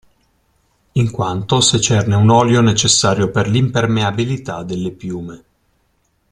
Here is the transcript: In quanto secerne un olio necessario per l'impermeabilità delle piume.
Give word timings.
In 0.93 1.11
quanto 1.11 1.61
secerne 1.61 2.15
un 2.15 2.31
olio 2.31 2.61
necessario 2.61 3.29
per 3.29 3.47
l'impermeabilità 3.47 4.63
delle 4.63 4.89
piume. 4.93 5.43